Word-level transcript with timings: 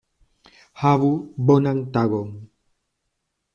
Havu 0.83 1.09
bonan 1.51 1.83
tagon! 1.99 2.35